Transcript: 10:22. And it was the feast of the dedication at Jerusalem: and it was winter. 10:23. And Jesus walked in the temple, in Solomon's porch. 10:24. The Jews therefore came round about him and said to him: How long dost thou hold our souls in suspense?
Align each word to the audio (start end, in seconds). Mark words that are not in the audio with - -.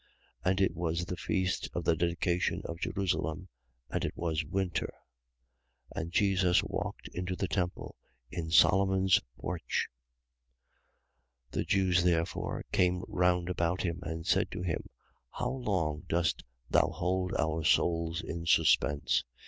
10:22. 0.47 0.49
And 0.49 0.61
it 0.61 0.75
was 0.75 1.05
the 1.05 1.15
feast 1.15 1.69
of 1.75 1.83
the 1.83 1.95
dedication 1.95 2.63
at 2.67 2.79
Jerusalem: 2.79 3.49
and 3.91 4.03
it 4.03 4.17
was 4.17 4.43
winter. 4.43 4.91
10:23. 5.95 6.01
And 6.01 6.11
Jesus 6.11 6.63
walked 6.63 7.07
in 7.09 7.25
the 7.25 7.47
temple, 7.47 7.95
in 8.31 8.49
Solomon's 8.49 9.21
porch. 9.39 9.89
10:24. 11.51 11.51
The 11.51 11.65
Jews 11.65 12.03
therefore 12.03 12.65
came 12.71 13.03
round 13.07 13.47
about 13.47 13.83
him 13.83 13.99
and 14.01 14.25
said 14.25 14.49
to 14.49 14.63
him: 14.63 14.89
How 15.29 15.51
long 15.51 16.01
dost 16.09 16.43
thou 16.67 16.87
hold 16.87 17.35
our 17.37 17.63
souls 17.63 18.23
in 18.23 18.47
suspense? 18.47 19.23